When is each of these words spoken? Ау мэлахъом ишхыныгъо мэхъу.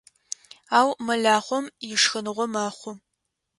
Ау 0.77 0.89
мэлахъом 1.05 1.65
ишхыныгъо 1.91 2.45
мэхъу. 2.53 2.93